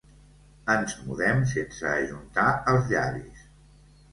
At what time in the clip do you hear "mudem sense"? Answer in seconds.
1.09-1.87